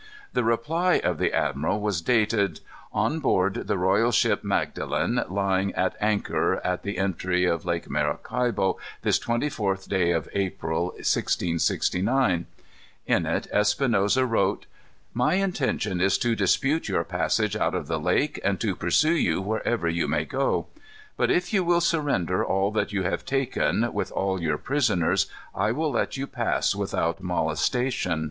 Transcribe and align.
The 0.33 0.43
reply 0.43 0.95
of 0.95 1.19
the 1.19 1.31
admiral 1.31 1.79
was 1.79 2.01
dated 2.01 2.61
"On 2.91 3.19
board 3.19 3.53
the 3.67 3.77
royal 3.77 4.11
ship 4.11 4.43
Magdalen, 4.43 5.23
lying 5.29 5.71
at 5.75 5.95
anchor 6.01 6.55
at 6.65 6.81
the 6.81 6.97
entry 6.97 7.45
of 7.45 7.65
Lake 7.65 7.87
Maracaibo, 7.87 8.79
this 9.03 9.19
24th 9.19 9.87
day 9.87 10.09
of 10.09 10.27
April, 10.33 10.85
1669." 10.85 12.47
In 13.05 13.25
it 13.27 13.45
Espinosa 13.53 14.25
wrote: 14.25 14.65
"My 15.13 15.35
intention 15.35 16.01
is 16.01 16.17
to 16.17 16.35
dispute 16.35 16.89
your 16.89 17.03
passage 17.03 17.55
out 17.55 17.75
of 17.75 17.85
the 17.85 17.99
lake, 17.99 18.39
and 18.43 18.59
to 18.59 18.75
pursue 18.75 19.13
you 19.15 19.39
wherever 19.39 19.87
you 19.87 20.07
may 20.07 20.25
go. 20.25 20.65
But 21.15 21.29
if 21.29 21.53
you 21.53 21.63
will 21.63 21.79
surrender 21.79 22.43
all 22.43 22.71
that 22.71 22.91
you 22.91 23.03
have 23.03 23.23
taken, 23.23 23.93
with 23.93 24.11
all 24.11 24.41
your 24.41 24.57
prisoners, 24.57 25.27
I 25.53 25.71
will 25.71 25.91
let 25.91 26.17
you 26.17 26.25
pass 26.25 26.73
without 26.73 27.21
molestation. 27.21 28.19